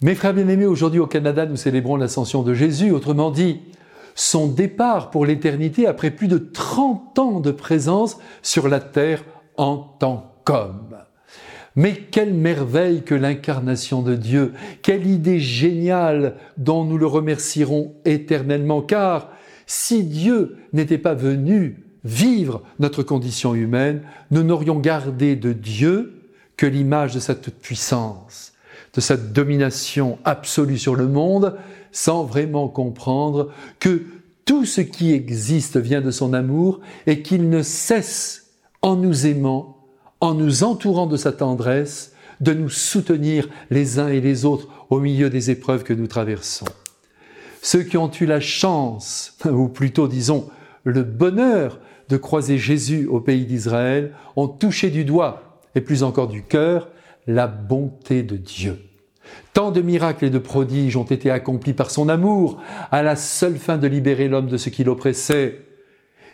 Mes 0.00 0.14
frères 0.14 0.34
bien-aimés, 0.34 0.66
aujourd'hui 0.66 1.00
au 1.00 1.08
Canada, 1.08 1.44
nous 1.44 1.56
célébrons 1.56 1.96
l'ascension 1.96 2.44
de 2.44 2.54
Jésus, 2.54 2.92
autrement 2.92 3.32
dit, 3.32 3.60
son 4.14 4.46
départ 4.46 5.10
pour 5.10 5.26
l'éternité 5.26 5.88
après 5.88 6.12
plus 6.12 6.28
de 6.28 6.38
30 6.38 7.18
ans 7.18 7.40
de 7.40 7.50
présence 7.50 8.16
sur 8.40 8.68
la 8.68 8.78
terre 8.78 9.24
en 9.56 9.76
tant 9.76 10.34
qu'homme. 10.44 10.96
Mais 11.74 11.94
quelle 11.94 12.32
merveille 12.32 13.02
que 13.02 13.14
l'incarnation 13.16 14.02
de 14.02 14.14
Dieu, 14.14 14.52
quelle 14.82 15.06
idée 15.06 15.40
géniale 15.40 16.36
dont 16.56 16.84
nous 16.84 16.98
le 16.98 17.06
remercierons 17.06 17.94
éternellement, 18.04 18.82
car 18.82 19.30
si 19.66 20.04
Dieu 20.04 20.58
n'était 20.72 20.98
pas 20.98 21.14
venu 21.14 21.84
vivre 22.04 22.62
notre 22.78 23.02
condition 23.02 23.54
humaine, 23.54 24.02
nous 24.30 24.44
n'aurions 24.44 24.78
gardé 24.78 25.34
de 25.34 25.52
Dieu 25.52 26.22
que 26.56 26.66
l'image 26.66 27.14
de 27.14 27.20
sa 27.20 27.34
toute-puissance, 27.34 28.52
de 28.94 29.00
sa 29.00 29.16
domination 29.16 30.18
absolue 30.24 30.78
sur 30.78 30.94
le 30.94 31.06
monde, 31.06 31.56
sans 31.92 32.24
vraiment 32.24 32.68
comprendre 32.68 33.52
que 33.80 34.02
tout 34.44 34.64
ce 34.64 34.80
qui 34.80 35.12
existe 35.12 35.76
vient 35.76 36.00
de 36.00 36.10
son 36.10 36.32
amour 36.32 36.80
et 37.06 37.22
qu'il 37.22 37.50
ne 37.50 37.62
cesse, 37.62 38.46
en 38.80 38.96
nous 38.96 39.26
aimant, 39.26 39.76
en 40.20 40.34
nous 40.34 40.64
entourant 40.64 41.06
de 41.06 41.16
sa 41.16 41.32
tendresse, 41.32 42.12
de 42.40 42.52
nous 42.52 42.68
soutenir 42.68 43.48
les 43.70 43.98
uns 43.98 44.08
et 44.08 44.20
les 44.20 44.44
autres 44.44 44.68
au 44.90 45.00
milieu 45.00 45.30
des 45.30 45.50
épreuves 45.50 45.84
que 45.84 45.92
nous 45.92 46.06
traversons. 46.06 46.66
Ceux 47.62 47.82
qui 47.82 47.96
ont 47.96 48.10
eu 48.20 48.26
la 48.26 48.40
chance, 48.40 49.36
ou 49.44 49.68
plutôt 49.68 50.08
disons 50.08 50.48
le 50.84 51.02
bonheur 51.02 51.80
de 52.08 52.16
croiser 52.16 52.56
Jésus 52.56 53.06
au 53.06 53.20
pays 53.20 53.44
d'Israël, 53.44 54.14
ont 54.36 54.48
touché 54.48 54.90
du 54.90 55.04
doigt, 55.04 55.60
et 55.74 55.80
plus 55.80 56.02
encore 56.02 56.28
du 56.28 56.42
cœur, 56.42 56.88
la 57.28 57.46
bonté 57.46 58.24
de 58.24 58.36
Dieu. 58.36 58.78
Tant 59.52 59.70
de 59.70 59.82
miracles 59.82 60.24
et 60.24 60.30
de 60.30 60.38
prodiges 60.38 60.96
ont 60.96 61.04
été 61.04 61.30
accomplis 61.30 61.74
par 61.74 61.90
son 61.90 62.08
amour, 62.08 62.60
à 62.90 63.02
la 63.02 63.14
seule 63.14 63.58
fin 63.58 63.76
de 63.76 63.86
libérer 63.86 64.26
l'homme 64.26 64.48
de 64.48 64.56
ce 64.56 64.70
qui 64.70 64.82
l'oppressait. 64.82 65.60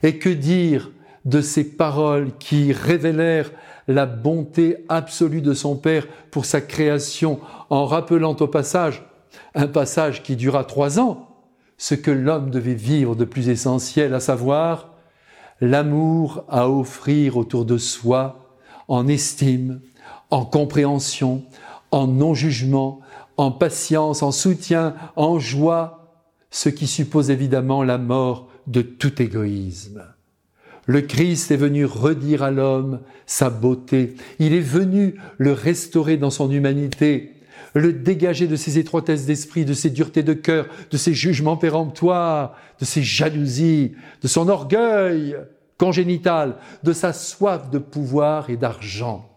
Et 0.03 0.19
que 0.19 0.28
dire 0.28 0.92
de 1.25 1.41
ces 1.41 1.64
paroles 1.64 2.31
qui 2.39 2.73
révélèrent 2.73 3.51
la 3.89 4.06
bonté 4.06 4.84
absolue 4.89 5.42
de 5.42 5.53
son 5.53 5.77
Père 5.77 6.06
pour 6.31 6.45
sa 6.45 6.61
création, 6.61 7.41
en 7.70 7.86
rappelant 7.86 8.36
au 8.39 8.47
passage, 8.47 9.03
un 9.55 9.67
passage 9.67 10.23
qui 10.23 10.36
dura 10.36 10.64
trois 10.64 11.01
ans, 11.01 11.29
ce 11.77 11.95
que 11.95 12.11
l'homme 12.11 12.51
devait 12.51 12.75
vivre 12.75 13.17
de 13.17 13.25
plus 13.25 13.48
essentiel, 13.48 14.14
à 14.14 14.20
savoir 14.20 14.92
l'amour 15.61 16.45
à 16.48 16.69
offrir 16.69 17.36
autour 17.36 17.64
de 17.64 17.79
soi 17.79 18.45
en 18.86 19.08
estime, 19.08 19.81
en 20.35 20.45
compréhension, 20.45 21.45
en 21.93 22.09
non-jugement, 22.09 22.99
en 23.37 23.53
patience, 23.53 24.25
en 24.25 24.33
soutien, 24.33 24.97
en 25.15 25.39
joie, 25.39 26.19
ce 26.51 26.69
qui 26.69 26.89
suppose 26.89 27.31
évidemment 27.31 27.85
la 27.85 27.99
mort 27.99 28.49
de 28.67 28.83
tout 28.83 29.23
égoïsme. 29.23 30.03
Le 30.87 31.03
Christ 31.03 31.53
est 31.53 31.57
venu 31.57 31.85
redire 31.85 32.43
à 32.43 32.51
l'homme 32.51 32.99
sa 33.27 33.49
beauté. 33.49 34.17
Il 34.41 34.55
est 34.55 34.61
venu 34.61 35.15
le 35.39 35.53
restaurer 35.53 36.17
dans 36.17 36.31
son 36.31 36.51
humanité, 36.51 37.35
le 37.75 37.93
dégager 37.93 38.48
de 38.48 38.57
ses 38.57 38.81
étroitesses 38.81 39.27
d'esprit, 39.27 39.65
de 39.65 39.73
ses 39.73 39.91
duretés 39.91 40.25
de 40.25 40.33
cœur, 40.33 40.67
de 40.91 40.97
ses 40.97 41.15
jugements 41.15 41.57
péremptoires, 41.57 42.57
de 42.81 42.85
ses 42.85 43.05
jalousies, 43.05 43.93
de 44.21 44.27
son 44.27 44.48
orgueil 44.48 45.37
congénital, 45.79 46.57
de 46.83 46.93
sa 46.93 47.13
soif 47.13 47.71
de 47.71 47.79
pouvoir 47.79 48.51
et 48.51 48.57
d'argent. 48.57 49.31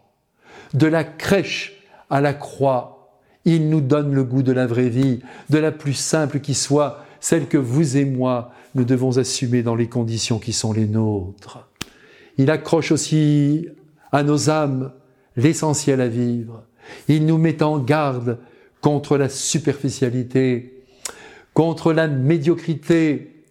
De 0.74 0.86
la 0.86 1.04
crèche 1.04 1.82
à 2.10 2.20
la 2.20 2.34
croix, 2.34 3.10
il 3.44 3.68
nous 3.68 3.80
donne 3.80 4.14
le 4.14 4.24
goût 4.24 4.42
de 4.42 4.52
la 4.52 4.66
vraie 4.66 4.88
vie, 4.88 5.20
de 5.50 5.58
la 5.58 5.72
plus 5.72 5.94
simple 5.94 6.40
qui 6.40 6.54
soit, 6.54 7.04
celle 7.20 7.48
que 7.48 7.56
vous 7.56 7.96
et 7.96 8.04
moi, 8.04 8.52
nous 8.74 8.84
devons 8.84 9.18
assumer 9.18 9.62
dans 9.62 9.74
les 9.74 9.88
conditions 9.88 10.38
qui 10.38 10.52
sont 10.52 10.72
les 10.72 10.86
nôtres. 10.86 11.68
Il 12.36 12.50
accroche 12.50 12.92
aussi 12.92 13.66
à 14.12 14.22
nos 14.22 14.50
âmes 14.50 14.92
l'essentiel 15.36 16.00
à 16.00 16.08
vivre. 16.08 16.64
Il 17.08 17.26
nous 17.26 17.38
met 17.38 17.62
en 17.62 17.78
garde 17.78 18.38
contre 18.80 19.16
la 19.16 19.28
superficialité, 19.28 20.84
contre 21.54 21.92
la 21.92 22.06
médiocrité, 22.06 23.44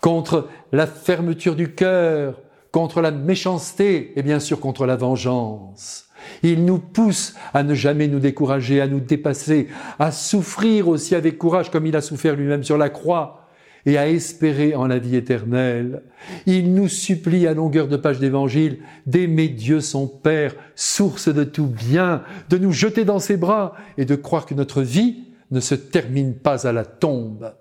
contre 0.00 0.48
la 0.72 0.86
fermeture 0.86 1.56
du 1.56 1.74
cœur, 1.74 2.40
contre 2.72 3.00
la 3.00 3.10
méchanceté 3.10 4.12
et 4.16 4.22
bien 4.22 4.40
sûr 4.40 4.60
contre 4.60 4.86
la 4.86 4.96
vengeance. 4.96 6.09
Il 6.42 6.64
nous 6.64 6.78
pousse 6.78 7.34
à 7.54 7.62
ne 7.62 7.74
jamais 7.74 8.08
nous 8.08 8.20
décourager, 8.20 8.80
à 8.80 8.86
nous 8.86 9.00
dépasser, 9.00 9.68
à 9.98 10.12
souffrir 10.12 10.88
aussi 10.88 11.14
avec 11.14 11.38
courage 11.38 11.70
comme 11.70 11.86
il 11.86 11.96
a 11.96 12.00
souffert 12.00 12.36
lui-même 12.36 12.64
sur 12.64 12.78
la 12.78 12.88
croix 12.88 13.40
et 13.86 13.98
à 13.98 14.08
espérer 14.08 14.74
en 14.74 14.86
la 14.86 14.98
vie 14.98 15.16
éternelle. 15.16 16.02
Il 16.46 16.74
nous 16.74 16.88
supplie 16.88 17.46
à 17.46 17.54
longueur 17.54 17.88
de 17.88 17.96
page 17.96 18.18
d'évangile 18.18 18.78
d'aimer 19.06 19.48
Dieu 19.48 19.80
son 19.80 20.06
Père, 20.06 20.54
source 20.74 21.28
de 21.28 21.44
tout 21.44 21.66
bien, 21.66 22.22
de 22.50 22.58
nous 22.58 22.72
jeter 22.72 23.04
dans 23.04 23.18
ses 23.18 23.36
bras 23.36 23.74
et 23.96 24.04
de 24.04 24.14
croire 24.16 24.46
que 24.46 24.54
notre 24.54 24.82
vie 24.82 25.24
ne 25.50 25.60
se 25.60 25.74
termine 25.74 26.34
pas 26.34 26.66
à 26.66 26.72
la 26.72 26.84
tombe. 26.84 27.52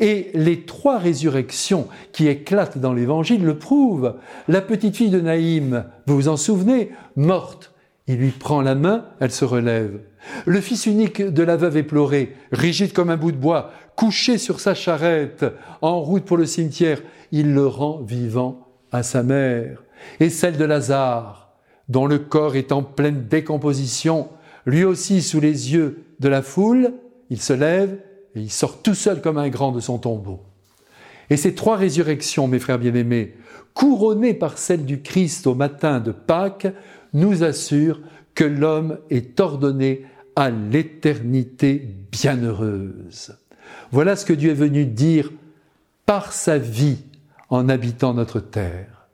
Et 0.00 0.30
les 0.34 0.62
trois 0.62 0.98
résurrections 0.98 1.86
qui 2.12 2.26
éclatent 2.26 2.78
dans 2.78 2.92
l'évangile 2.92 3.44
le 3.44 3.58
prouvent. 3.58 4.16
La 4.48 4.60
petite 4.60 4.96
fille 4.96 5.10
de 5.10 5.20
Naïm, 5.20 5.84
vous 6.06 6.16
vous 6.16 6.28
en 6.28 6.36
souvenez, 6.36 6.90
morte, 7.14 7.71
il 8.06 8.16
lui 8.16 8.30
prend 8.30 8.62
la 8.62 8.74
main, 8.74 9.06
elle 9.20 9.30
se 9.30 9.44
relève. 9.44 10.00
Le 10.46 10.60
fils 10.60 10.86
unique 10.86 11.22
de 11.22 11.42
la 11.42 11.56
veuve 11.56 11.76
éplorée, 11.76 12.34
rigide 12.50 12.92
comme 12.92 13.10
un 13.10 13.16
bout 13.16 13.32
de 13.32 13.36
bois, 13.36 13.72
couché 13.96 14.38
sur 14.38 14.60
sa 14.60 14.74
charrette, 14.74 15.44
en 15.80 16.00
route 16.00 16.24
pour 16.24 16.36
le 16.36 16.46
cimetière, 16.46 17.00
il 17.30 17.54
le 17.54 17.66
rend 17.66 18.02
vivant 18.02 18.68
à 18.90 19.02
sa 19.02 19.22
mère. 19.22 19.82
Et 20.20 20.30
celle 20.30 20.56
de 20.56 20.64
Lazare, 20.64 21.52
dont 21.88 22.06
le 22.06 22.18
corps 22.18 22.56
est 22.56 22.72
en 22.72 22.82
pleine 22.82 23.26
décomposition, 23.28 24.28
lui 24.66 24.84
aussi 24.84 25.22
sous 25.22 25.40
les 25.40 25.72
yeux 25.72 26.04
de 26.20 26.28
la 26.28 26.42
foule, 26.42 26.94
il 27.30 27.40
se 27.40 27.52
lève 27.52 27.98
et 28.34 28.40
il 28.40 28.50
sort 28.50 28.82
tout 28.82 28.94
seul 28.94 29.20
comme 29.20 29.38
un 29.38 29.48
grand 29.48 29.72
de 29.72 29.80
son 29.80 29.98
tombeau. 29.98 30.40
Et 31.30 31.36
ces 31.36 31.54
trois 31.54 31.76
résurrections, 31.76 32.48
mes 32.48 32.58
frères 32.58 32.78
bien-aimés, 32.78 33.34
couronnées 33.74 34.34
par 34.34 34.58
celle 34.58 34.84
du 34.84 35.02
Christ 35.02 35.46
au 35.46 35.54
matin 35.54 36.00
de 36.00 36.12
Pâques, 36.12 36.68
nous 37.12 37.44
assure 37.44 38.00
que 38.34 38.44
l'homme 38.44 38.98
est 39.10 39.38
ordonné 39.40 40.06
à 40.36 40.50
l'éternité 40.50 41.86
bienheureuse. 42.10 43.36
Voilà 43.90 44.16
ce 44.16 44.24
que 44.24 44.32
Dieu 44.32 44.50
est 44.50 44.54
venu 44.54 44.86
dire 44.86 45.30
par 46.06 46.32
sa 46.32 46.58
vie 46.58 46.98
en 47.50 47.68
habitant 47.68 48.14
notre 48.14 48.40
terre. 48.40 49.08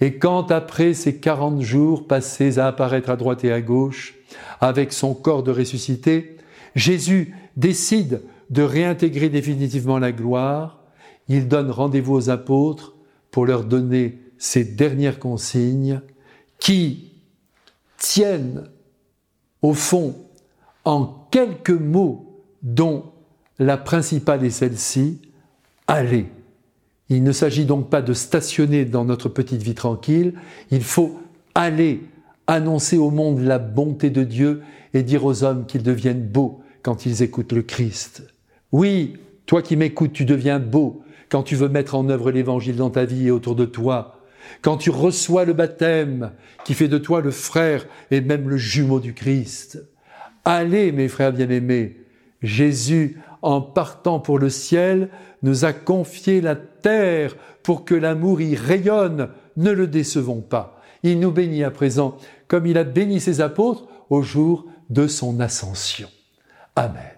Et 0.00 0.18
quand 0.18 0.50
après 0.50 0.92
ces 0.92 1.16
quarante 1.16 1.62
jours 1.62 2.06
passés 2.06 2.58
à 2.58 2.66
apparaître 2.66 3.10
à 3.10 3.16
droite 3.16 3.44
et 3.44 3.52
à 3.52 3.60
gauche, 3.60 4.14
avec 4.60 4.92
son 4.92 5.14
corps 5.14 5.42
de 5.42 5.52
ressuscité, 5.52 6.36
Jésus 6.74 7.34
décide 7.56 8.22
de 8.50 8.62
réintégrer 8.62 9.28
définitivement 9.28 9.98
la 9.98 10.12
gloire, 10.12 10.82
il 11.28 11.48
donne 11.48 11.70
rendez-vous 11.70 12.14
aux 12.14 12.30
apôtres 12.30 12.94
pour 13.30 13.46
leur 13.46 13.64
donner 13.64 14.18
ses 14.38 14.64
dernières 14.64 15.18
consignes 15.18 16.00
qui 16.58 17.15
tiennent 17.98 18.64
au 19.62 19.74
fond 19.74 20.14
en 20.84 21.26
quelques 21.30 21.70
mots 21.70 22.42
dont 22.62 23.04
la 23.58 23.76
principale 23.76 24.44
est 24.44 24.50
celle-ci, 24.50 25.20
allez. 25.86 26.26
Il 27.08 27.22
ne 27.22 27.32
s'agit 27.32 27.64
donc 27.64 27.88
pas 27.88 28.02
de 28.02 28.12
stationner 28.12 28.84
dans 28.84 29.04
notre 29.04 29.28
petite 29.28 29.62
vie 29.62 29.74
tranquille, 29.74 30.34
il 30.70 30.82
faut 30.82 31.18
aller 31.54 32.02
annoncer 32.46 32.98
au 32.98 33.10
monde 33.10 33.40
la 33.40 33.58
bonté 33.58 34.10
de 34.10 34.24
Dieu 34.24 34.62
et 34.94 35.02
dire 35.02 35.24
aux 35.24 35.42
hommes 35.44 35.66
qu'ils 35.66 35.82
deviennent 35.82 36.26
beaux 36.26 36.60
quand 36.82 37.06
ils 37.06 37.22
écoutent 37.22 37.52
le 37.52 37.62
Christ. 37.62 38.22
Oui, 38.72 39.14
toi 39.46 39.62
qui 39.62 39.76
m'écoutes, 39.76 40.12
tu 40.12 40.24
deviens 40.24 40.58
beau 40.58 41.02
quand 41.28 41.42
tu 41.42 41.56
veux 41.56 41.68
mettre 41.68 41.94
en 41.94 42.08
œuvre 42.08 42.30
l'évangile 42.30 42.76
dans 42.76 42.90
ta 42.90 43.04
vie 43.04 43.28
et 43.28 43.30
autour 43.30 43.56
de 43.56 43.64
toi 43.64 44.15
quand 44.62 44.76
tu 44.76 44.90
reçois 44.90 45.44
le 45.44 45.52
baptême 45.52 46.32
qui 46.64 46.74
fait 46.74 46.88
de 46.88 46.98
toi 46.98 47.20
le 47.20 47.30
frère 47.30 47.86
et 48.10 48.20
même 48.20 48.48
le 48.48 48.56
jumeau 48.56 49.00
du 49.00 49.14
Christ. 49.14 49.82
Allez, 50.44 50.92
mes 50.92 51.08
frères 51.08 51.32
bien-aimés, 51.32 51.96
Jésus, 52.42 53.20
en 53.42 53.60
partant 53.60 54.20
pour 54.20 54.38
le 54.38 54.50
ciel, 54.50 55.08
nous 55.42 55.64
a 55.64 55.72
confié 55.72 56.40
la 56.40 56.56
terre 56.56 57.36
pour 57.62 57.84
que 57.84 57.94
l'amour 57.94 58.40
y 58.40 58.54
rayonne. 58.56 59.28
Ne 59.56 59.70
le 59.70 59.86
décevons 59.86 60.40
pas. 60.40 60.80
Il 61.02 61.20
nous 61.20 61.32
bénit 61.32 61.64
à 61.64 61.70
présent 61.70 62.16
comme 62.48 62.66
il 62.66 62.78
a 62.78 62.84
béni 62.84 63.20
ses 63.20 63.40
apôtres 63.40 63.86
au 64.10 64.22
jour 64.22 64.66
de 64.90 65.06
son 65.06 65.40
ascension. 65.40 66.08
Amen. 66.74 67.15